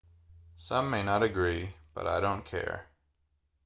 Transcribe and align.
some 0.55 0.89
may 0.89 1.03
not 1.03 1.21
agree 1.21 1.75
but 1.93 2.07
i 2.07 2.19
don't 2.19 2.43
care 2.43 2.87